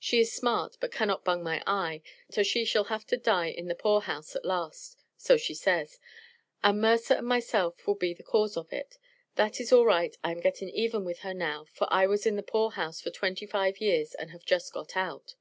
She 0.00 0.18
is 0.18 0.32
smart, 0.32 0.76
but 0.80 0.90
cannot 0.90 1.24
bung 1.24 1.40
my 1.44 1.62
eye, 1.64 2.02
so 2.32 2.42
she 2.42 2.64
shall 2.64 2.86
have 2.90 3.06
to 3.06 3.16
die 3.16 3.46
in 3.46 3.68
the 3.68 3.76
poor 3.76 4.00
house 4.00 4.34
at 4.34 4.44
last, 4.44 4.98
so 5.16 5.36
she 5.36 5.54
says, 5.54 6.00
and 6.64 6.80
Mercer 6.80 7.14
and 7.14 7.28
myself 7.28 7.86
will 7.86 7.94
be 7.94 8.12
the 8.12 8.24
cause 8.24 8.56
of 8.56 8.72
it. 8.72 8.98
That 9.36 9.60
is 9.60 9.72
all 9.72 9.84
right. 9.86 10.16
I 10.24 10.32
am 10.32 10.40
getting 10.40 10.68
even 10.70 11.04
with 11.04 11.20
her 11.20 11.32
now 11.32 11.66
for 11.72 11.86
I 11.92 12.08
was 12.08 12.26
in 12.26 12.34
the 12.34 12.42
poor 12.42 12.70
house 12.72 13.00
for 13.00 13.10
twenty 13.10 13.46
five 13.46 13.78
years 13.78 14.14
and 14.16 14.32
have 14.32 14.44
just 14.44 14.72
got 14.72 14.96
out. 14.96 15.36